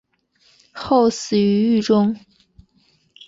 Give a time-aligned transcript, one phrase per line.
[0.73, 2.17] 后死于狱中。